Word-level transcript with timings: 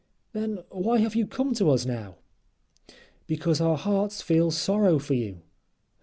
"Then 0.33 0.63
why 0.71 0.97
have 0.97 1.15
you 1.15 1.27
come 1.27 1.53
to 1.53 1.69
us 1.69 1.85
now?" 1.85 2.15
"Because 3.27 3.61
our 3.61 3.77
hearts 3.77 4.23
feel 4.23 4.49
sorrow 4.49 4.97
for 4.97 5.13
you." 5.13 5.43